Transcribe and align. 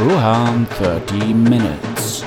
Rohan 0.00 0.66
30 0.78 1.34
Minutes. 1.34 2.24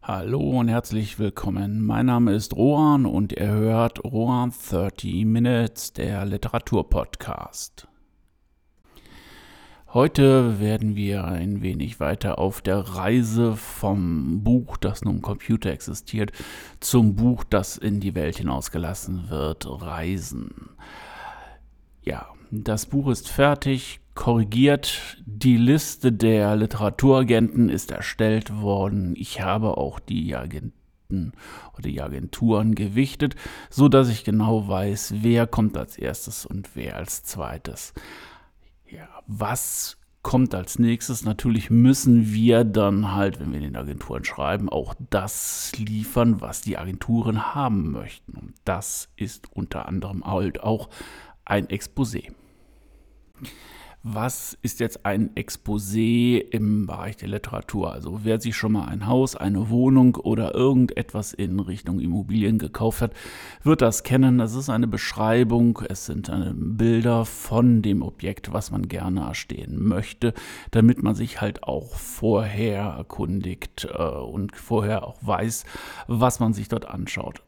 Hallo 0.00 0.60
und 0.60 0.68
herzlich 0.68 1.18
willkommen. 1.18 1.84
Mein 1.84 2.06
Name 2.06 2.34
ist 2.34 2.54
Rohan 2.54 3.04
und 3.04 3.32
ihr 3.32 3.48
hört 3.48 4.04
Rohan 4.04 4.52
30 4.70 5.24
Minutes, 5.24 5.92
der 5.92 6.24
Literaturpodcast. 6.24 7.88
Heute 9.94 10.58
werden 10.58 10.96
wir 10.96 11.24
ein 11.24 11.62
wenig 11.62 12.00
weiter 12.00 12.40
auf 12.40 12.60
der 12.60 12.78
Reise 12.78 13.54
vom 13.54 14.42
Buch, 14.42 14.76
das 14.76 15.04
nun 15.04 15.16
im 15.16 15.22
Computer 15.22 15.70
existiert, 15.70 16.32
zum 16.80 17.14
Buch, 17.14 17.44
das 17.44 17.78
in 17.78 18.00
die 18.00 18.16
Welt 18.16 18.38
hinausgelassen 18.38 19.30
wird, 19.30 19.64
reisen. 19.68 20.70
Ja, 22.02 22.26
das 22.50 22.86
Buch 22.86 23.08
ist 23.08 23.28
fertig, 23.28 24.00
korrigiert. 24.14 25.22
Die 25.24 25.56
Liste 25.56 26.12
der 26.12 26.56
Literaturagenten 26.56 27.68
ist 27.68 27.92
erstellt 27.92 28.60
worden. 28.60 29.14
Ich 29.16 29.40
habe 29.40 29.78
auch 29.78 30.00
die 30.00 30.34
Agenten 30.34 31.32
oder 31.74 31.88
die 31.88 32.02
Agenturen 32.02 32.74
gewichtet, 32.74 33.36
so 33.70 33.88
dass 33.88 34.08
ich 34.08 34.24
genau 34.24 34.66
weiß, 34.66 35.14
wer 35.20 35.46
kommt 35.46 35.76
als 35.76 35.96
erstes 35.96 36.44
und 36.44 36.70
wer 36.74 36.96
als 36.96 37.22
zweites. 37.22 37.94
Ja, 38.88 39.08
was 39.26 39.98
kommt 40.22 40.54
als 40.54 40.78
nächstes? 40.78 41.24
Natürlich 41.24 41.70
müssen 41.70 42.32
wir 42.32 42.64
dann 42.64 43.14
halt, 43.14 43.40
wenn 43.40 43.52
wir 43.52 43.60
den 43.60 43.76
Agenturen 43.76 44.24
schreiben, 44.24 44.68
auch 44.68 44.94
das 45.10 45.72
liefern, 45.76 46.40
was 46.40 46.60
die 46.60 46.78
Agenturen 46.78 47.54
haben 47.54 47.90
möchten. 47.90 48.34
Und 48.34 48.54
das 48.64 49.08
ist 49.16 49.52
unter 49.52 49.86
anderem 49.86 50.24
halt 50.24 50.62
auch 50.62 50.88
ein 51.44 51.68
Exposé. 51.68 52.32
Was 54.08 54.56
ist 54.62 54.78
jetzt 54.78 55.04
ein 55.04 55.34
Exposé 55.34 56.38
im 56.38 56.86
Bereich 56.86 57.16
der 57.16 57.26
Literatur? 57.26 57.92
Also 57.92 58.20
wer 58.22 58.40
sich 58.40 58.56
schon 58.56 58.70
mal 58.70 58.86
ein 58.86 59.08
Haus, 59.08 59.34
eine 59.34 59.68
Wohnung 59.68 60.14
oder 60.14 60.54
irgendetwas 60.54 61.32
in 61.32 61.58
Richtung 61.58 61.98
Immobilien 61.98 62.60
gekauft 62.60 63.00
hat, 63.02 63.14
wird 63.64 63.82
das 63.82 64.04
kennen. 64.04 64.38
Das 64.38 64.54
ist 64.54 64.70
eine 64.70 64.86
Beschreibung, 64.86 65.80
es 65.88 66.06
sind 66.06 66.30
Bilder 66.54 67.24
von 67.24 67.82
dem 67.82 68.02
Objekt, 68.02 68.52
was 68.52 68.70
man 68.70 68.86
gerne 68.86 69.22
erstehen 69.22 69.82
möchte, 69.82 70.34
damit 70.70 71.02
man 71.02 71.16
sich 71.16 71.40
halt 71.40 71.64
auch 71.64 71.96
vorher 71.96 72.82
erkundigt 72.84 73.88
äh, 73.92 74.02
und 74.02 74.54
vorher 74.54 75.04
auch 75.04 75.18
weiß, 75.22 75.64
was 76.06 76.38
man 76.38 76.52
sich 76.52 76.68
dort 76.68 76.86
anschaut. 76.86 77.42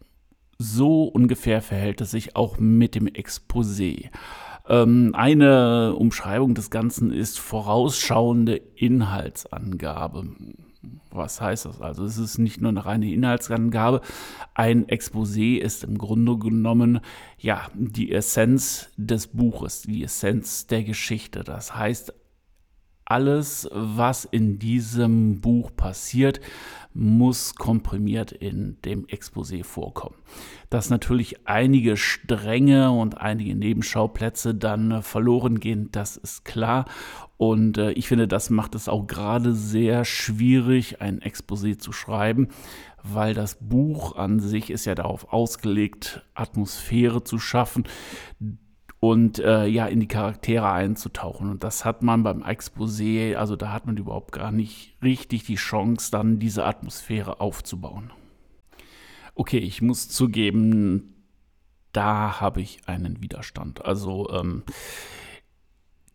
So 0.58 1.04
ungefähr 1.04 1.62
verhält 1.62 2.00
es 2.00 2.10
sich 2.10 2.34
auch 2.34 2.58
mit 2.58 2.96
dem 2.96 3.06
Exposé. 3.06 4.10
Ähm, 4.68 5.14
eine 5.14 5.94
Umschreibung 5.94 6.54
des 6.54 6.70
Ganzen 6.70 7.10
ist 7.10 7.38
vorausschauende 7.38 8.56
Inhaltsangabe. 8.76 10.26
Was 11.10 11.40
heißt 11.40 11.64
das? 11.64 11.80
Also 11.80 12.04
es 12.04 12.18
ist 12.18 12.38
nicht 12.38 12.60
nur 12.60 12.70
eine 12.70 12.84
reine 12.84 13.12
Inhaltsangabe. 13.12 14.02
Ein 14.54 14.86
Exposé 14.86 15.58
ist 15.58 15.84
im 15.84 15.96
Grunde 15.96 16.36
genommen 16.36 17.00
ja 17.38 17.68
die 17.74 18.12
Essenz 18.12 18.90
des 18.96 19.28
Buches, 19.28 19.82
die 19.82 20.04
Essenz 20.04 20.66
der 20.66 20.84
Geschichte. 20.84 21.44
Das 21.44 21.74
heißt, 21.74 22.12
alles, 23.08 23.68
was 23.72 24.26
in 24.26 24.58
diesem 24.58 25.40
Buch 25.40 25.70
passiert, 25.74 26.40
muss 26.92 27.54
komprimiert 27.54 28.32
in 28.32 28.76
dem 28.84 29.06
Exposé 29.06 29.64
vorkommen. 29.64 30.16
Dass 30.68 30.90
natürlich 30.90 31.46
einige 31.46 31.96
Stränge 31.96 32.90
und 32.90 33.18
einige 33.18 33.54
Nebenschauplätze 33.54 34.54
dann 34.54 34.90
äh, 34.90 35.02
verloren 35.02 35.58
gehen, 35.58 35.88
das 35.92 36.16
ist 36.16 36.44
klar. 36.44 36.84
Und 37.38 37.78
äh, 37.78 37.92
ich 37.92 38.08
finde, 38.08 38.28
das 38.28 38.50
macht 38.50 38.74
es 38.74 38.88
auch 38.88 39.06
gerade 39.06 39.54
sehr 39.54 40.04
schwierig, 40.04 41.00
ein 41.00 41.20
Exposé 41.20 41.78
zu 41.78 41.92
schreiben, 41.92 42.48
weil 43.02 43.32
das 43.32 43.56
Buch 43.60 44.16
an 44.16 44.40
sich 44.40 44.68
ist 44.68 44.84
ja 44.84 44.94
darauf 44.94 45.32
ausgelegt, 45.32 46.26
Atmosphäre 46.34 47.24
zu 47.24 47.38
schaffen 47.38 47.84
und 49.00 49.38
äh, 49.38 49.66
ja 49.66 49.86
in 49.86 50.00
die 50.00 50.08
Charaktere 50.08 50.70
einzutauchen. 50.70 51.50
Und 51.50 51.64
das 51.64 51.84
hat 51.84 52.02
man 52.02 52.22
beim 52.22 52.42
Exposé, 52.42 53.36
also 53.36 53.56
da 53.56 53.72
hat 53.72 53.86
man 53.86 53.96
überhaupt 53.96 54.32
gar 54.32 54.50
nicht 54.50 54.96
richtig 55.02 55.44
die 55.44 55.54
Chance, 55.54 56.10
dann 56.10 56.38
diese 56.38 56.64
Atmosphäre 56.64 57.40
aufzubauen. 57.40 58.12
Okay, 59.34 59.58
ich 59.58 59.82
muss 59.82 60.08
zugeben, 60.08 61.14
da 61.92 62.40
habe 62.40 62.60
ich 62.60 62.80
einen 62.86 63.22
Widerstand. 63.22 63.84
Also 63.84 64.28
ähm, 64.30 64.64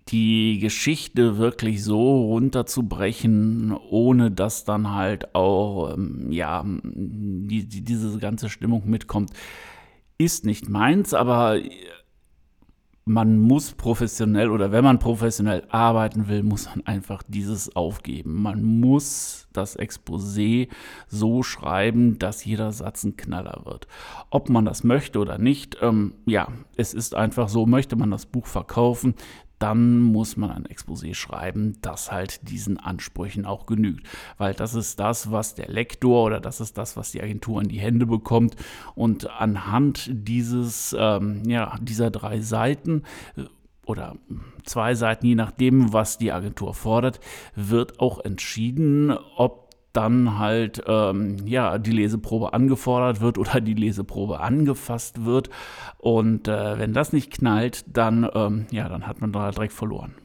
die 0.09 0.59
Geschichte 0.59 1.37
wirklich 1.37 1.83
so 1.83 2.25
runterzubrechen, 2.25 3.71
ohne 3.89 4.29
dass 4.29 4.65
dann 4.65 4.93
halt 4.93 5.33
auch 5.35 5.93
ähm, 5.93 6.31
ja 6.33 6.65
die, 6.65 7.65
die, 7.65 7.81
diese 7.81 8.17
ganze 8.19 8.49
Stimmung 8.49 8.89
mitkommt, 8.89 9.31
ist 10.17 10.45
nicht 10.45 10.67
meins, 10.67 11.13
aber 11.13 11.59
man 13.05 13.37
muss 13.37 13.73
professionell 13.73 14.49
oder 14.49 14.71
wenn 14.71 14.83
man 14.83 14.99
professionell 14.99 15.63
arbeiten 15.69 16.27
will, 16.27 16.41
muss 16.41 16.67
man 16.67 16.85
einfach 16.85 17.21
dieses 17.27 17.75
aufgeben. 17.75 18.41
Man 18.41 18.63
muss 18.63 19.47
das 19.51 19.77
Exposé 19.77 20.69
so 21.07 21.43
schreiben, 21.43 22.17
dass 22.17 22.45
jeder 22.45 22.71
Satz 22.71 23.03
ein 23.03 23.17
Knaller 23.17 23.63
wird. 23.65 23.87
Ob 24.29 24.49
man 24.49 24.63
das 24.65 24.83
möchte 24.83 25.19
oder 25.19 25.37
nicht, 25.37 25.77
ähm, 25.81 26.15
ja, 26.25 26.47
es 26.77 26.93
ist 26.93 27.13
einfach 27.13 27.49
so, 27.49 27.65
möchte 27.65 27.95
man 27.97 28.09
das 28.09 28.25
Buch 28.25 28.47
verkaufen, 28.47 29.15
dann 29.63 30.01
muss 30.01 30.35
man 30.35 30.51
ein 30.51 30.65
Exposé 30.65 31.13
schreiben, 31.13 31.77
das 31.79 32.11
halt 32.11 32.49
diesen 32.49 32.77
Ansprüchen 32.77 33.45
auch 33.45 33.65
genügt. 33.65 34.05
Weil 34.37 34.53
das 34.53 34.75
ist 34.75 34.99
das, 34.99 35.31
was 35.31 35.55
der 35.55 35.69
Lektor 35.69 36.25
oder 36.25 36.41
das 36.41 36.59
ist 36.59 36.77
das, 36.77 36.97
was 36.97 37.13
die 37.13 37.23
Agentur 37.23 37.61
in 37.61 37.69
die 37.69 37.79
Hände 37.79 38.05
bekommt. 38.05 38.57
Und 38.93 39.29
anhand 39.29 40.09
dieses, 40.11 40.93
ähm, 40.99 41.43
ja, 41.45 41.77
dieser 41.81 42.11
drei 42.11 42.41
Seiten 42.41 43.03
äh, 43.37 43.43
oder 43.85 44.17
zwei 44.65 44.95
Seiten, 44.95 45.27
je 45.27 45.35
nachdem, 45.35 45.93
was 45.93 46.17
die 46.17 46.33
Agentur 46.33 46.73
fordert, 46.73 47.21
wird 47.55 48.01
auch 48.01 48.19
entschieden, 48.19 49.17
ob 49.37 49.62
dann 49.93 50.39
halt 50.39 50.83
ähm, 50.87 51.37
ja 51.45 51.77
die 51.77 51.91
Leseprobe 51.91 52.53
angefordert 52.53 53.21
wird 53.21 53.37
oder 53.37 53.61
die 53.61 53.75
Leseprobe 53.75 54.39
angefasst 54.39 55.25
wird. 55.25 55.49
Und 55.99 56.47
äh, 56.47 56.79
wenn 56.79 56.93
das 56.93 57.13
nicht 57.13 57.31
knallt, 57.31 57.85
dann 57.87 58.27
ähm, 58.33 58.65
ja, 58.71 58.89
dann 58.89 59.07
hat 59.07 59.21
man 59.21 59.31
da 59.31 59.51
direkt 59.51 59.73
verloren. 59.73 60.15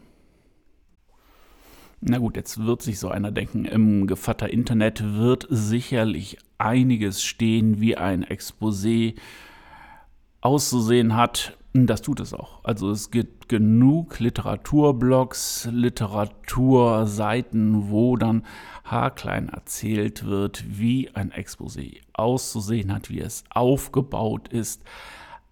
Na 2.01 2.19
gut, 2.19 2.37
jetzt 2.37 2.65
wird 2.65 2.81
sich 2.81 3.01
so 3.01 3.09
einer 3.09 3.33
denken, 3.33 3.65
im 3.65 4.07
Gevatter 4.07 4.49
Internet 4.51 5.17
wird 5.17 5.47
sicherlich 5.51 6.39
einiges 6.57 7.25
stehen, 7.25 7.81
wie 7.81 7.97
ein 7.97 8.25
Exposé 8.25 9.17
auszusehen 10.41 11.17
hat. 11.17 11.58
Das 11.75 12.01
tut 12.03 12.21
es 12.21 12.33
auch. 12.33 12.65
Also 12.65 12.91
es 12.91 13.11
gibt 13.11 13.49
genug 13.49 14.21
Literaturblogs, 14.21 15.69
Literaturseiten, 15.71 17.91
wo 17.91 18.17
dann 18.17 18.45
haarklein 18.85 19.51
erzählt 19.51 20.25
wird, 20.27 20.65
wie 20.67 21.11
ein 21.15 21.31
Exposé 21.31 21.99
auszusehen 22.15 22.95
hat, 22.95 23.11
wie 23.11 23.21
es 23.21 23.45
aufgebaut 23.51 24.49
ist. 24.49 24.83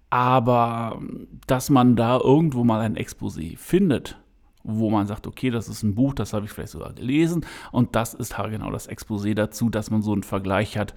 Aber 0.09 1.03
dass 1.47 1.69
man 1.69 1.97
da 1.97 2.19
irgendwo 2.19 2.65
mal 2.65 2.81
ein 2.81 2.97
Exposé 2.97 3.59
findet, 3.59 4.17
wo 4.63 4.89
man 4.91 5.07
sagt, 5.07 5.27
okay, 5.27 5.51
das 5.51 5.69
ist 5.69 5.83
ein 5.83 5.95
Buch, 5.95 6.15
das 6.15 6.33
habe 6.33 6.47
ich 6.47 6.53
vielleicht 6.53 6.73
sogar 6.73 6.95
gelesen 6.95 7.45
und 7.73 7.95
das 7.95 8.15
ist 8.15 8.37
genau 8.37 8.71
das 8.71 8.89
Exposé 8.89 9.35
dazu, 9.35 9.69
dass 9.69 9.91
man 9.91 10.01
so 10.03 10.13
einen 10.13 10.23
Vergleich 10.23 10.79
hat, 10.79 10.95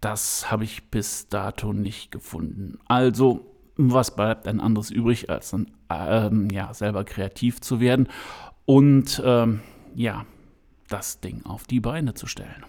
das 0.00 0.50
habe 0.50 0.64
ich 0.64 0.90
bis 0.90 1.28
dato 1.28 1.72
nicht 1.72 2.12
gefunden. 2.12 2.78
Also 2.86 3.55
was 3.76 4.14
bleibt 4.14 4.48
ein 4.48 4.60
anderes 4.60 4.90
übrig, 4.90 5.30
als 5.30 5.50
dann 5.50 5.70
ähm, 5.90 6.48
ja, 6.50 6.72
selber 6.72 7.04
kreativ 7.04 7.60
zu 7.60 7.80
werden 7.80 8.08
und 8.64 9.22
ähm, 9.24 9.60
ja, 9.94 10.26
das 10.88 11.20
Ding 11.20 11.44
auf 11.44 11.64
die 11.64 11.80
Beine 11.80 12.14
zu 12.14 12.26
stellen. 12.26 12.64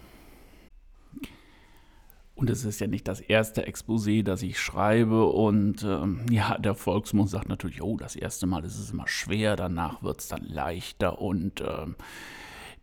Und 2.38 2.52
es 2.52 2.66
ist 2.66 2.80
ja 2.80 2.86
nicht 2.86 3.08
das 3.08 3.20
erste 3.20 3.68
Exposé, 3.68 4.22
das 4.22 4.44
ich 4.44 4.60
schreibe. 4.60 5.26
Und 5.26 5.84
ähm, 5.84 6.24
ja, 6.30 6.56
der 6.60 6.76
Volksmund 6.76 7.32
sagt 7.32 7.50
natürlich, 7.50 7.82
oh, 7.82 7.98
das 7.98 8.16
erste 8.16 8.46
Mal 8.46 8.64
ist 8.64 8.78
es 8.78 8.92
immer 8.92 9.08
schwer, 9.08 9.56
danach 9.56 10.04
wird 10.04 10.22
es 10.22 10.28
dann 10.28 10.44
leichter 10.44 11.20
und 11.20 11.62
ähm, 11.62 11.96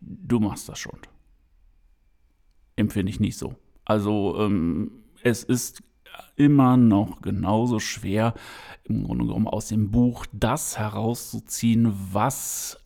du 0.01 0.41
machst 0.41 0.69
das 0.69 0.81
schon. 0.81 0.99
Empfinde 2.75 3.11
ich 3.11 3.21
nicht 3.21 3.39
so. 3.39 3.55
Also 3.85 4.37
ähm, 4.41 4.91
es 5.23 5.45
ist 5.45 5.85
immer 6.37 6.77
noch 6.77 7.21
genauso 7.23 7.79
schwer, 7.81 8.35
im 8.85 9.05
Grunde 9.05 9.27
genommen 9.27 9.49
aus 9.49 9.69
dem 9.69 9.91
Buch 9.91 10.27
das 10.33 10.79
herauszuziehen, 10.79 11.93
was 12.13 12.79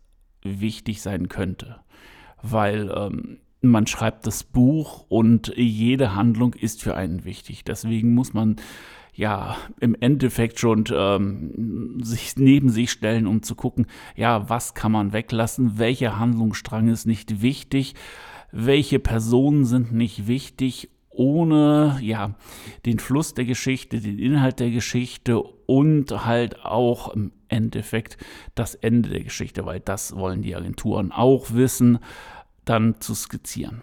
wichtig 0.42 1.02
sein 1.02 1.28
könnte. 1.28 1.80
Weil 2.42 2.90
ähm, 2.94 3.38
man 3.60 3.86
schreibt 3.86 4.26
das 4.26 4.44
Buch 4.44 5.06
und 5.08 5.52
jede 5.56 6.14
Handlung 6.14 6.54
ist 6.54 6.82
für 6.82 6.94
einen 6.94 7.24
wichtig. 7.24 7.64
Deswegen 7.64 8.14
muss 8.14 8.32
man 8.32 8.56
ja 9.14 9.56
im 9.80 9.96
Endeffekt 9.98 10.60
schon 10.60 10.84
ähm, 10.92 11.98
sich 12.00 12.36
neben 12.36 12.70
sich 12.70 12.92
stellen, 12.92 13.26
um 13.26 13.42
zu 13.42 13.56
gucken, 13.56 13.86
ja, 14.14 14.48
was 14.48 14.74
kann 14.74 14.92
man 14.92 15.12
weglassen, 15.12 15.78
welcher 15.78 16.20
Handlungsstrang 16.20 16.88
ist 16.88 17.06
nicht 17.06 17.42
wichtig, 17.42 17.94
welche 18.52 19.00
Personen 19.00 19.64
sind 19.64 19.92
nicht 19.92 20.28
wichtig, 20.28 20.90
ohne 21.18 21.98
ja 22.00 22.34
den 22.86 22.98
Fluss 22.98 23.34
der 23.34 23.44
Geschichte, 23.44 24.00
den 24.00 24.18
Inhalt 24.18 24.60
der 24.60 24.70
Geschichte 24.70 25.40
und 25.40 26.24
halt 26.24 26.64
auch 26.64 27.12
im 27.12 27.32
Endeffekt 27.48 28.16
das 28.54 28.74
Ende 28.76 29.10
der 29.10 29.24
Geschichte, 29.24 29.66
weil 29.66 29.80
das 29.80 30.14
wollen 30.14 30.42
die 30.42 30.54
Agenturen 30.54 31.12
auch 31.12 31.52
wissen 31.52 31.98
dann 32.64 33.00
zu 33.00 33.14
skizzieren. 33.14 33.82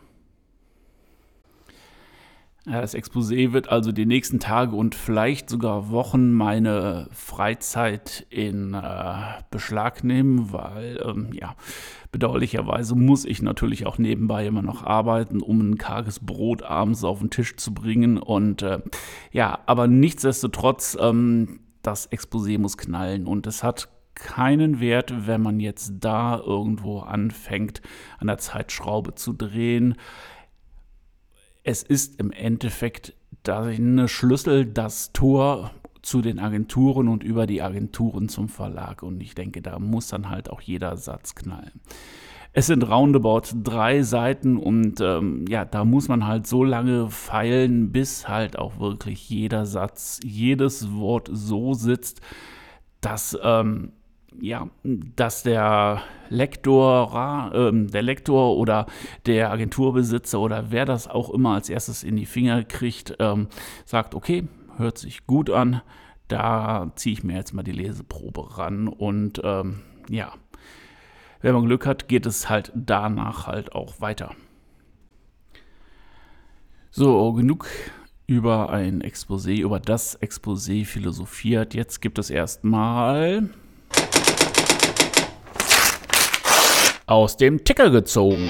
Das 2.65 2.95
Exposé 2.95 3.53
wird 3.53 3.69
also 3.69 3.91
die 3.91 4.07
nächsten 4.07 4.39
Tage 4.39 4.75
und 4.75 4.95
vielleicht 4.95 5.51
sogar 5.51 5.91
Wochen 5.91 6.31
meine 6.31 7.07
Freizeit 7.11 8.25
in 8.31 8.73
äh, 8.73 9.15
Beschlag 9.51 10.03
nehmen, 10.03 10.51
weil 10.51 10.99
ähm, 11.05 11.29
ja, 11.31 11.55
bedauerlicherweise 12.11 12.95
muss 12.95 13.23
ich 13.23 13.43
natürlich 13.43 13.85
auch 13.85 13.99
nebenbei 13.99 14.47
immer 14.47 14.63
noch 14.63 14.81
arbeiten, 14.81 15.41
um 15.41 15.59
ein 15.59 15.77
karges 15.77 16.19
Brot 16.19 16.63
abends 16.63 17.03
auf 17.03 17.19
den 17.19 17.29
Tisch 17.29 17.55
zu 17.55 17.71
bringen. 17.71 18.17
Und 18.17 18.63
äh, 18.63 18.79
ja, 19.31 19.59
aber 19.67 19.87
nichtsdestotrotz, 19.87 20.97
ähm, 20.99 21.59
das 21.83 22.11
Exposé 22.11 22.57
muss 22.57 22.77
knallen 22.77 23.27
und 23.27 23.45
es 23.45 23.61
hat 23.61 23.89
keinen 24.15 24.79
Wert, 24.79 25.27
wenn 25.27 25.41
man 25.41 25.59
jetzt 25.59 25.93
da 25.99 26.39
irgendwo 26.39 27.01
anfängt, 27.01 27.81
an 28.17 28.27
der 28.27 28.37
Zeitschraube 28.39 29.13
zu 29.13 29.33
drehen. 29.33 29.95
Es 31.67 31.81
ist 31.81 32.19
im 32.19 32.31
Endeffekt 32.31 33.15
eine 33.47 34.07
Schlüssel, 34.07 34.67
das 34.67 35.13
Tor 35.13 35.71
zu 36.03 36.21
den 36.21 36.37
Agenturen 36.37 37.07
und 37.07 37.23
über 37.23 37.47
die 37.47 37.63
Agenturen 37.63 38.29
zum 38.29 38.49
Verlag. 38.49 39.01
Und 39.01 39.19
ich 39.23 39.33
denke, 39.33 39.63
da 39.63 39.79
muss 39.79 40.09
dann 40.09 40.29
halt 40.29 40.51
auch 40.51 40.61
jeder 40.61 40.95
Satz 40.95 41.33
knallen. 41.33 41.81
Es 42.53 42.67
sind 42.67 42.87
roundabout 42.87 43.47
drei 43.63 44.03
Seiten 44.03 44.57
und 44.57 45.01
ähm, 45.01 45.45
ja, 45.49 45.65
da 45.65 45.85
muss 45.85 46.07
man 46.07 46.27
halt 46.27 46.45
so 46.45 46.63
lange 46.63 47.09
feilen, 47.09 47.91
bis 47.91 48.27
halt 48.27 48.59
auch 48.59 48.79
wirklich 48.79 49.27
jeder 49.27 49.65
Satz, 49.65 50.19
jedes 50.23 50.93
Wort 50.93 51.31
so 51.33 51.73
sitzt, 51.73 52.21
dass 53.01 53.35
ähm, 53.41 53.91
ja, 54.41 54.69
dass 54.83 55.43
der 55.43 56.01
Lektor, 56.29 57.51
äh, 57.53 57.71
der 57.73 58.01
Lektor 58.01 58.57
oder 58.57 58.85
der 59.25 59.51
Agenturbesitzer 59.51 60.39
oder 60.39 60.71
wer 60.71 60.85
das 60.85 61.07
auch 61.07 61.29
immer 61.29 61.55
als 61.55 61.69
erstes 61.69 62.03
in 62.03 62.15
die 62.15 62.25
Finger 62.25 62.63
kriegt, 62.63 63.15
ähm, 63.19 63.47
sagt, 63.85 64.15
okay, 64.15 64.47
hört 64.77 64.97
sich 64.97 65.25
gut 65.25 65.49
an, 65.49 65.81
da 66.27 66.91
ziehe 66.95 67.13
ich 67.13 67.23
mir 67.23 67.35
jetzt 67.35 67.53
mal 67.53 67.63
die 67.63 67.71
Leseprobe 67.71 68.57
ran 68.57 68.87
und 68.87 69.41
ähm, 69.43 69.81
ja, 70.09 70.33
wenn 71.41 71.53
man 71.53 71.65
Glück 71.65 71.85
hat, 71.85 72.07
geht 72.07 72.25
es 72.25 72.49
halt 72.49 72.71
danach 72.75 73.47
halt 73.47 73.73
auch 73.73 74.01
weiter. 74.01 74.31
So, 76.89 77.33
genug 77.33 77.67
über 78.27 78.69
ein 78.69 79.03
Exposé, 79.03 79.61
über 79.61 79.79
das 79.79 80.19
Exposé 80.21 80.85
philosophiert. 80.85 81.73
Jetzt 81.73 82.01
gibt 82.01 82.17
es 82.17 82.29
erstmal 82.29 83.49
aus 87.05 87.37
dem 87.37 87.63
Ticker 87.63 87.89
gezogen. 87.89 88.49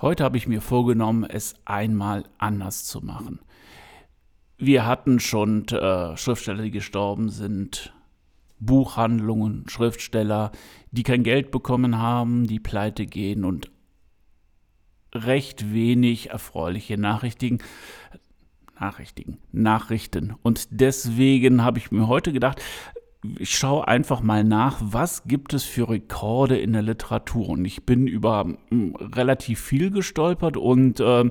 Heute 0.00 0.24
habe 0.24 0.38
ich 0.38 0.48
mir 0.48 0.62
vorgenommen, 0.62 1.24
es 1.24 1.54
einmal 1.66 2.24
anders 2.38 2.84
zu 2.84 3.00
machen. 3.00 3.40
Wir 4.56 4.86
hatten 4.86 5.20
schon 5.20 5.66
äh, 5.68 6.16
Schriftsteller, 6.16 6.62
die 6.62 6.70
gestorben 6.70 7.28
sind, 7.28 7.92
Buchhandlungen, 8.58 9.64
Schriftsteller, 9.68 10.52
die 10.90 11.02
kein 11.02 11.22
Geld 11.22 11.50
bekommen 11.50 11.98
haben, 11.98 12.46
die 12.46 12.60
pleite 12.60 13.06
gehen 13.06 13.44
und 13.44 13.70
recht 15.14 15.72
wenig 15.72 16.30
erfreuliche 16.30 16.98
Nachrichten. 16.98 17.58
Nachrichten, 18.80 19.38
Nachrichten. 19.52 20.34
Und 20.42 20.68
deswegen 20.70 21.62
habe 21.62 21.78
ich 21.78 21.90
mir 21.90 22.08
heute 22.08 22.32
gedacht, 22.32 22.62
ich 23.38 23.54
schaue 23.56 23.86
einfach 23.86 24.22
mal 24.22 24.44
nach, 24.44 24.78
was 24.80 25.24
gibt 25.24 25.52
es 25.52 25.64
für 25.64 25.90
Rekorde 25.90 26.56
in 26.58 26.72
der 26.72 26.82
Literatur. 26.82 27.50
Und 27.50 27.64
ich 27.66 27.84
bin 27.84 28.06
über 28.06 28.46
hm, 28.70 28.96
relativ 28.96 29.60
viel 29.60 29.90
gestolpert 29.90 30.56
und 30.56 31.00
äh, 31.00 31.30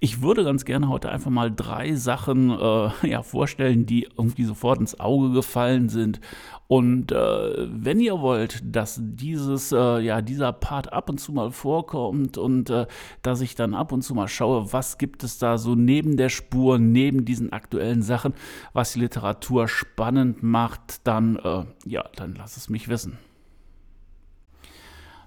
ich 0.00 0.20
würde 0.20 0.42
ganz 0.42 0.64
gerne 0.64 0.88
heute 0.88 1.10
einfach 1.10 1.30
mal 1.30 1.52
drei 1.54 1.94
Sachen 1.94 2.50
äh, 2.50 2.90
ja, 3.08 3.22
vorstellen, 3.22 3.86
die 3.86 4.08
irgendwie 4.16 4.44
sofort 4.44 4.80
ins 4.80 4.98
Auge 4.98 5.30
gefallen 5.30 5.88
sind 5.88 6.20
und 6.68 7.12
äh, 7.12 7.16
wenn 7.16 7.98
ihr 7.98 8.20
wollt, 8.20 8.60
dass 8.62 9.00
dieses, 9.02 9.72
äh, 9.72 10.00
ja, 10.00 10.20
dieser 10.20 10.52
Part 10.52 10.92
ab 10.92 11.08
und 11.08 11.18
zu 11.18 11.32
mal 11.32 11.50
vorkommt 11.50 12.36
und 12.36 12.68
äh, 12.68 12.86
dass 13.22 13.40
ich 13.40 13.54
dann 13.54 13.72
ab 13.72 13.90
und 13.90 14.02
zu 14.02 14.14
mal 14.14 14.28
schaue, 14.28 14.70
was 14.70 14.98
gibt 14.98 15.24
es 15.24 15.38
da 15.38 15.56
so 15.56 15.74
neben 15.74 16.18
der 16.18 16.28
Spur, 16.28 16.78
neben 16.78 17.24
diesen 17.24 17.54
aktuellen 17.54 18.02
Sachen, 18.02 18.34
was 18.74 18.92
die 18.92 19.00
Literatur 19.00 19.66
spannend 19.66 20.42
macht, 20.42 21.06
dann, 21.06 21.27
äh, 21.36 21.64
ja, 21.84 22.04
dann 22.16 22.34
lasst 22.34 22.56
es 22.56 22.68
mich 22.68 22.88
wissen. 22.88 23.18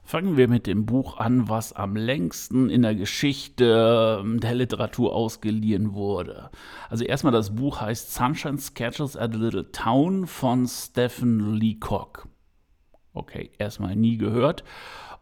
Fangen 0.03 0.35
wir 0.35 0.49
mit 0.49 0.67
dem 0.67 0.85
Buch 0.85 1.19
an, 1.19 1.47
was 1.47 1.71
am 1.71 1.95
längsten 1.95 2.69
in 2.69 2.81
der 2.81 2.95
Geschichte 2.95 4.19
ähm, 4.19 4.41
der 4.41 4.55
Literatur 4.55 5.15
ausgeliehen 5.15 5.93
wurde. 5.93 6.49
Also 6.89 7.05
erstmal 7.05 7.31
das 7.31 7.55
Buch 7.55 7.79
heißt 7.79 8.13
Sunshine 8.13 8.57
Sketches 8.57 9.15
at 9.15 9.33
a 9.33 9.37
Little 9.37 9.71
Town 9.71 10.27
von 10.27 10.67
Stephen 10.67 11.53
Leacock. 11.53 12.27
Okay, 13.13 13.51
erstmal 13.57 13.95
nie 13.95 14.17
gehört. 14.17 14.65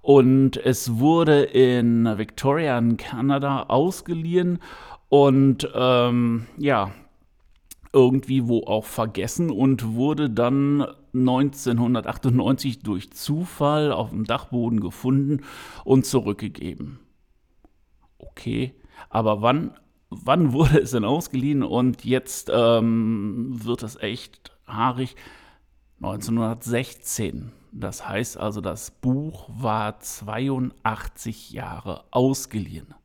Und 0.01 0.57
es 0.57 0.97
wurde 0.97 1.43
in 1.43 2.05
Victoria 2.17 2.77
in 2.77 2.97
Kanada 2.97 3.63
ausgeliehen 3.67 4.59
und 5.09 5.69
ähm, 5.75 6.47
ja, 6.57 6.91
irgendwie 7.91 8.47
wo 8.47 8.63
auch 8.63 8.85
vergessen 8.85 9.49
und 9.49 9.93
wurde 9.93 10.29
dann 10.29 10.85
1998 11.13 12.79
durch 12.79 13.11
Zufall 13.11 13.91
auf 13.91 14.11
dem 14.11 14.25
Dachboden 14.25 14.79
gefunden 14.79 15.41
und 15.83 16.05
zurückgegeben. 16.05 16.99
Okay, 18.17 18.75
aber 19.09 19.41
wann, 19.41 19.71
wann 20.09 20.53
wurde 20.53 20.79
es 20.79 20.91
denn 20.91 21.05
ausgeliehen 21.05 21.63
und 21.63 22.05
jetzt 22.05 22.51
ähm, 22.53 23.49
wird 23.63 23.83
es 23.83 23.95
echt 23.95 24.51
haarig? 24.67 25.15
1916. 26.01 27.51
Das 27.71 28.07
heißt 28.07 28.37
also, 28.37 28.61
das 28.61 28.91
Buch 28.91 29.49
war 29.49 29.99
82 29.99 31.51
Jahre 31.51 32.05
ausgeliehen. 32.11 32.95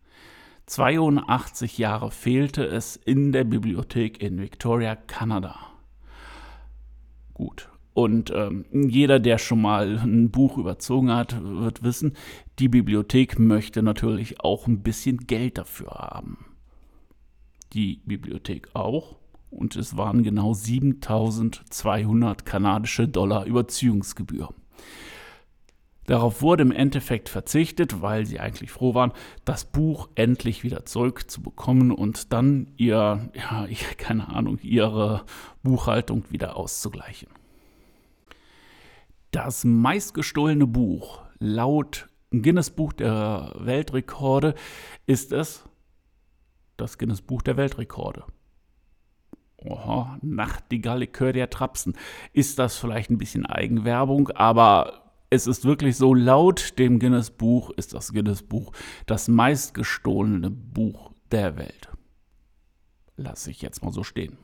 82 0.67 1.79
Jahre 1.79 2.11
fehlte 2.11 2.65
es 2.65 2.97
in 2.97 3.33
der 3.33 3.45
Bibliothek 3.45 4.23
in 4.23 4.41
Victoria, 4.41 4.97
Kanada. 4.97 5.57
Gut. 7.35 7.69
Und 7.93 8.33
ähm, 8.35 8.65
jeder, 8.73 9.21
der 9.21 9.39
schon 9.39 9.61
mal 9.61 9.99
ein 9.99 10.31
Buch 10.31 10.59
überzogen 10.59 11.13
hat, 11.13 11.41
wird 11.45 11.85
wissen, 11.85 12.15
die 12.59 12.69
Bibliothek 12.69 13.39
möchte 13.39 13.83
natürlich 13.83 14.41
auch 14.41 14.67
ein 14.67 14.83
bisschen 14.83 15.19
Geld 15.19 15.59
dafür 15.59 15.91
haben. 15.91 16.45
Die 17.73 18.01
Bibliothek 18.05 18.71
auch. 18.75 19.17
Und 19.51 19.77
es 19.77 19.97
waren 19.97 20.25
genau 20.25 20.55
7200 20.55 22.45
kanadische 22.45 23.07
Dollar 23.07 23.47
Überziehungsgebühr. 23.47 24.53
Darauf 26.07 26.43
wurde 26.43 26.63
im 26.63 26.73
Endeffekt 26.73 27.29
verzichtet, 27.29 28.03
weil 28.03 28.27
sie 28.27 28.41
eigentlich 28.41 28.71
froh 28.71 28.95
waren, 28.95 29.13
das 29.45 29.65
Buch 29.65 30.09
endlich 30.15 30.63
wieder 30.63 30.85
zurückzubekommen 30.85 31.91
und 31.91 32.33
dann 32.33 32.73
ihr, 32.77 33.31
ja, 33.35 33.67
keine 33.97 34.29
Ahnung, 34.29 34.59
ihre 34.63 35.25
Buchhaltung 35.63 36.25
wieder 36.31 36.57
auszugleichen. 36.57 37.29
Das 39.31 39.65
meistgestohlene 39.65 40.67
Buch 40.67 41.23
laut 41.39 42.09
Guinness 42.31 42.71
Buch 42.71 42.93
der 42.93 43.53
Weltrekorde 43.59 44.55
ist 45.07 45.33
es 45.33 45.65
das 46.77 46.99
Guinness 46.99 47.23
Buch 47.23 47.43
der 47.43 47.57
Weltrekorde. 47.57 48.25
Oha, 49.57 50.19
Nachtigall-Likör 50.21 51.33
der 51.33 51.49
Trapsen. 51.49 51.97
Ist 52.33 52.59
das 52.59 52.77
vielleicht 52.77 53.11
ein 53.11 53.19
bisschen 53.19 53.47
Eigenwerbung, 53.47 54.29
aber 54.31 55.04
es 55.35 55.47
ist 55.47 55.65
wirklich 55.65 55.97
so, 55.97 56.15
laut 56.15 56.79
dem 56.79 56.99
Guinness 56.99 57.31
Buch 57.31 57.71
ist 57.71 57.93
das 57.95 58.13
Guinness 58.13 58.43
Buch 58.43 58.73
das 59.07 59.29
meistgestohlene 59.29 60.51
Buch 60.51 61.13
der 61.31 61.57
Welt. 61.57 61.89
Lass 63.17 63.47
ich 63.47 63.63
jetzt 63.63 63.85
mal 63.85 63.93
so 63.93 64.03
stehen. 64.03 64.39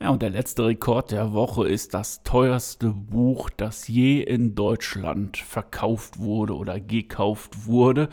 Ja, 0.00 0.10
und 0.10 0.20
der 0.20 0.28
letzte 0.28 0.66
Rekord 0.66 1.10
der 1.10 1.32
Woche 1.32 1.66
ist 1.66 1.94
das 1.94 2.22
teuerste 2.22 2.90
Buch, 2.90 3.48
das 3.48 3.88
je 3.88 4.20
in 4.20 4.54
Deutschland 4.54 5.38
verkauft 5.38 6.18
wurde 6.18 6.54
oder 6.54 6.80
gekauft 6.80 7.66
wurde. 7.66 8.10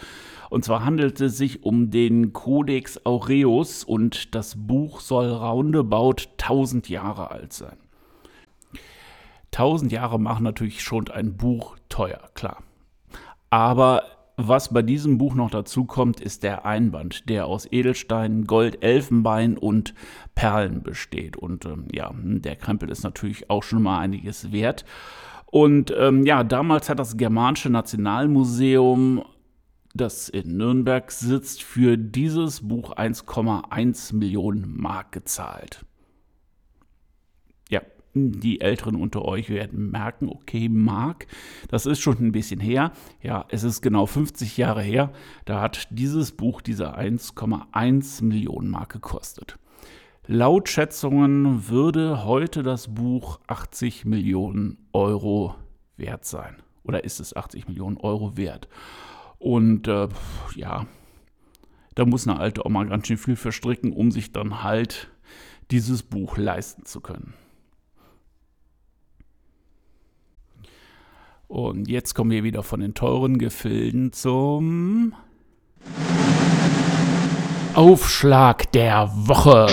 Und 0.50 0.64
zwar 0.64 0.86
handelt 0.86 1.20
es 1.20 1.38
sich 1.38 1.64
um 1.64 1.92
den 1.92 2.32
Codex 2.32 3.06
Aureus 3.06 3.84
und 3.84 4.34
das 4.34 4.56
Buch 4.56 5.02
soll 5.02 5.30
roundabout 5.30 6.24
1000 6.38 6.88
Jahre 6.88 7.32
alt 7.32 7.52
sein. 7.52 7.78
1000 9.54 9.92
Jahre 9.92 10.20
machen 10.20 10.44
natürlich 10.44 10.82
schon 10.82 11.10
ein 11.10 11.38
Buch 11.38 11.78
teuer, 11.90 12.30
klar. 12.34 12.64
Aber 13.50 14.04
was 14.36 14.74
bei 14.74 14.82
diesem 14.82 15.20
Buch 15.20 15.36
noch 15.36 15.52
dazu 15.52 15.86
kommt, 15.86 16.20
ist 16.20 16.42
der 16.42 16.66
Einband, 16.66 17.30
der 17.30 17.46
aus 17.46 17.68
Edelstein, 17.72 18.46
Gold, 18.46 18.84
Elfenbein 18.84 19.58
und 19.58 19.94
Perlen 20.34 20.82
besteht. 20.82 21.38
Und 21.38 21.66
ähm, 21.66 21.88
ja, 21.92 22.12
der 22.16 22.56
Krempel 22.56 22.90
ist 22.90 23.04
natürlich 23.04 23.50
auch 23.52 23.62
schon 23.62 23.84
mal 23.84 24.00
einiges 24.00 24.52
wert. 24.52 24.86
Und 25.46 25.94
ähm, 25.96 26.26
ja, 26.26 26.44
damals 26.44 26.90
hat 26.90 26.98
das 26.98 27.16
Germanische 27.16 27.70
Nationalmuseum, 27.70 29.24
das 29.94 30.30
in 30.30 30.58
Nürnberg 30.58 31.12
sitzt, 31.12 31.62
für 31.62 31.96
dieses 31.96 32.68
Buch 32.68 32.96
1,1 32.96 34.16
Millionen 34.16 34.76
Mark 34.76 35.12
gezahlt 35.12 35.86
die 38.14 38.62
Älteren 38.62 38.96
unter 38.96 39.24
euch 39.26 39.50
werden 39.50 39.92
merken, 39.92 40.30
okay, 40.30 40.70
Mark, 40.70 41.28
das 41.70 41.86
ist 41.86 42.00
schon 42.00 42.18
ein 42.20 42.32
bisschen 42.32 42.60
her. 42.60 42.92
Ja, 43.22 43.46
es 43.50 43.64
ist 43.64 43.82
genau 43.82 44.06
50 44.06 44.58
Jahre 44.58 44.82
her. 44.82 45.12
Da 45.46 45.62
hat 45.62 45.88
dieses 45.90 46.32
Buch 46.32 46.62
diese 46.62 46.98
1,1 46.98 48.24
Millionen 48.24 48.70
Mark 48.70 48.92
gekostet. 48.92 49.58
Laut 50.26 50.70
Schätzungen 50.70 51.68
würde 51.68 52.24
heute 52.24 52.64
das 52.64 52.94
Buch 52.94 53.40
80 53.48 54.06
Millionen 54.06 54.78
Euro 54.94 55.56
wert 55.98 56.24
sein. 56.24 56.58
Oder 56.84 57.04
ist 57.04 57.20
es 57.20 57.36
80 57.36 57.68
Millionen 57.68 57.98
Euro 57.98 58.38
wert? 58.38 58.70
Und 59.40 59.88
äh, 59.88 60.08
ja, 60.56 60.86
da 61.96 62.06
muss 62.06 62.28
eine 62.28 62.40
alte 62.40 62.66
Oma 62.66 62.84
ganz 62.86 63.08
schön 63.08 63.18
viel 63.18 63.36
verstricken, 63.36 63.92
um 63.92 64.12
sich 64.12 64.32
dann 64.32 64.64
halt 64.64 65.12
dieses 65.72 66.04
Buch 66.04 66.38
leisten 66.38 66.86
zu 66.86 67.02
können. 67.02 67.34
Und 71.54 71.88
jetzt 71.88 72.16
kommen 72.16 72.32
wir 72.32 72.44
wieder 72.44 72.64
von 72.64 72.80
den 72.80 72.96
teuren 72.96 73.38
Gefilden 73.38 74.12
zum 74.12 75.14
Aufschlag 77.76 78.72
der 78.72 79.12
Woche. 79.14 79.68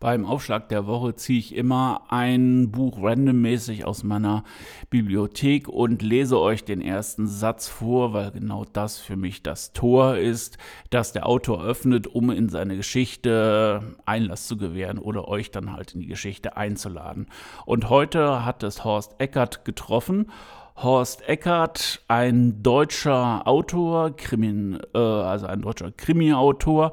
Beim 0.00 0.24
Aufschlag 0.24 0.70
der 0.70 0.86
Woche 0.86 1.14
ziehe 1.14 1.38
ich 1.38 1.54
immer 1.54 2.04
ein 2.08 2.70
Buch 2.70 3.02
randommäßig 3.02 3.84
aus 3.84 4.02
meiner 4.02 4.44
Bibliothek 4.88 5.68
und 5.68 6.00
lese 6.00 6.40
euch 6.40 6.64
den 6.64 6.80
ersten 6.80 7.26
Satz 7.26 7.68
vor, 7.68 8.14
weil 8.14 8.30
genau 8.30 8.64
das 8.72 8.96
für 8.96 9.16
mich 9.16 9.42
das 9.42 9.74
Tor 9.74 10.16
ist, 10.16 10.56
das 10.88 11.12
der 11.12 11.26
Autor 11.26 11.62
öffnet, 11.62 12.06
um 12.06 12.30
in 12.30 12.48
seine 12.48 12.78
Geschichte 12.78 13.82
Einlass 14.06 14.46
zu 14.46 14.56
gewähren 14.56 14.96
oder 14.96 15.28
euch 15.28 15.50
dann 15.50 15.74
halt 15.74 15.92
in 15.92 16.00
die 16.00 16.06
Geschichte 16.06 16.56
einzuladen. 16.56 17.26
Und 17.66 17.90
heute 17.90 18.42
hat 18.46 18.62
es 18.62 18.84
Horst 18.84 19.16
Eckert 19.18 19.66
getroffen. 19.66 20.32
Horst 20.76 21.28
Eckert, 21.28 22.00
ein 22.08 22.62
deutscher 22.62 23.46
Autor, 23.46 24.16
Krimi, 24.16 24.78
äh, 24.94 24.98
also 24.98 25.46
ein 25.46 25.60
deutscher 25.60 25.92
Krimi-Autor, 25.92 26.92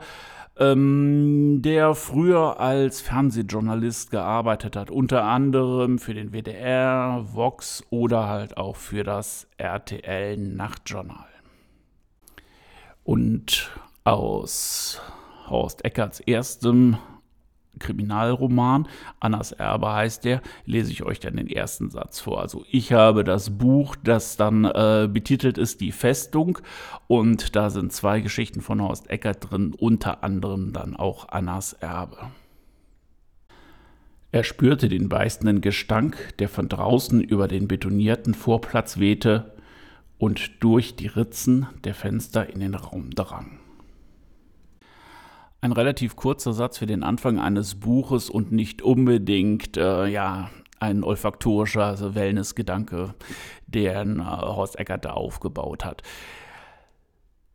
ähm, 0.60 1.62
der 1.62 1.96
früher 1.96 2.60
als 2.60 3.02
Fernsehjournalist 3.02 4.12
gearbeitet 4.12 4.76
hat, 4.76 4.90
unter 4.90 5.24
anderem 5.24 6.00
für 6.00 6.14
den 6.14 6.32
WDR, 6.32 7.26
Vox 7.34 7.84
oder 7.90 8.28
halt 8.28 8.58
auch 8.58 8.76
für 8.76 9.04
das 9.04 9.48
RTL 9.58 10.38
Nachtjournal. 10.38 11.28
Und 13.04 13.72
aus 14.04 15.02
Horst 15.50 15.86
Eckerts 15.86 16.20
erstem 16.20 16.98
Kriminalroman, 17.80 18.88
Annas 19.20 19.52
Erbe 19.52 19.92
heißt 19.94 20.26
der, 20.26 20.42
lese 20.66 20.92
ich 20.92 21.04
euch 21.04 21.20
dann 21.20 21.38
den 21.38 21.50
ersten 21.50 21.90
Satz 21.90 22.20
vor. 22.20 22.42
Also 22.42 22.66
ich 22.72 22.94
habe 22.94 23.24
das 23.24 23.58
Buch, 23.58 23.96
das 24.04 24.38
dann 24.38 24.66
äh, 24.66 25.10
betitelt 25.12 25.58
ist 25.58 25.82
Die 25.82 25.92
Festung 25.92 26.60
und 27.08 27.56
da 27.56 27.70
sind 27.70 27.94
zwei 27.94 28.22
Geschichten 28.22 28.62
von 28.62 28.82
Horst 28.82 29.10
Eckert 29.10 29.52
drin, 29.52 29.74
unter 29.78 30.24
anderem 30.24 30.74
dann 30.74 30.96
auch 30.96 31.30
Annas 31.30 31.74
Erbe. 31.74 32.18
Er 34.32 34.44
spürte 34.44 34.90
den 34.90 35.10
beißenden 35.10 35.62
Gestank, 35.62 36.38
der 36.40 36.50
von 36.50 36.68
draußen 36.68 37.22
über 37.22 37.48
den 37.48 37.68
betonierten 37.68 38.34
Vorplatz 38.34 39.00
wehte 39.00 39.56
und 40.18 40.64
durch 40.64 40.96
die 40.96 41.08
Ritzen 41.08 41.68
der 41.84 41.96
Fenster 41.96 42.50
in 42.50 42.60
den 42.60 42.76
Raum 42.76 43.12
drang. 43.12 43.60
Ein 45.60 45.72
relativ 45.72 46.16
kurzer 46.16 46.54
Satz 46.54 46.78
für 46.78 46.86
den 46.86 47.04
Anfang 47.04 47.40
eines 47.40 47.76
Buches 47.76 48.30
und 48.30 48.52
nicht 48.52 48.82
unbedingt, 48.82 49.76
äh, 49.78 50.08
ja, 50.08 50.50
ein 50.80 51.04
olfaktorischer 51.04 51.86
also 51.86 52.14
Wellness-Gedanke, 52.14 53.16
den 53.66 54.20
äh, 54.20 54.24
Horst 54.24 54.78
Eckert 54.78 55.06
da 55.06 55.12
aufgebaut 55.12 55.84
hat. 55.84 56.04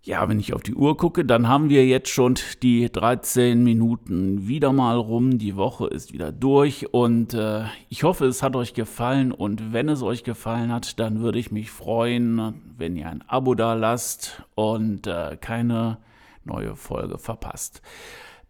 Ja, 0.05 0.29
wenn 0.29 0.41
ich 0.41 0.53
auf 0.53 0.65
die 0.65 0.75
Uhr 0.75 0.97
gucke, 0.97 1.25
dann 1.25 1.47
haben 1.47 1.69
wir 1.69 1.87
jetzt 1.87 2.09
schon 2.09 2.35
die 2.61 2.91
13 2.91 3.63
Minuten 3.63 4.49
wieder 4.49 4.73
mal 4.73 4.97
rum. 4.97 5.39
Die 5.39 5.55
Woche 5.55 5.87
ist 5.87 6.13
wieder 6.13 6.33
durch 6.33 6.93
und 6.93 7.35
äh, 7.35 7.67
ich 7.89 8.03
hoffe, 8.03 8.27
es 8.27 8.43
hat 8.43 8.57
euch 8.57 8.75
gefallen. 8.75 9.31
Und 9.31 9.73
wenn 9.73 9.89
es 9.89 10.03
euch 10.03 10.25
gefallen 10.25 10.73
hat, 10.73 10.99
dann 10.99 11.21
würde 11.21 11.39
ich 11.39 11.53
mich 11.53 11.71
freuen, 11.71 12.55
wenn 12.77 12.97
ihr 12.97 13.09
ein 13.09 13.23
Abo 13.29 13.55
da 13.55 13.75
lasst 13.75 14.43
und 14.57 15.07
äh, 15.07 15.37
keine 15.41 15.99
neue 16.47 16.77
Folge 16.77 17.19
verpasst. 17.19 17.83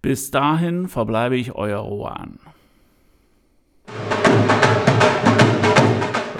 Bis 0.00 0.30
dahin 0.30 0.88
verbleibe 0.88 1.37
ich 1.37 1.54
euer 1.54 1.78
Rohan. 1.78 2.38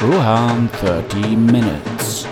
Rohan 0.03 0.69
30 0.81 1.37
Minutes. 1.37 2.32